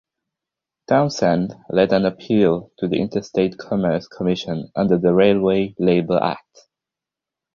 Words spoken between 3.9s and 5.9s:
Commission under the Railway